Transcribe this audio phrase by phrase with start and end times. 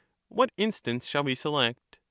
[0.29, 1.99] What instance shall we select?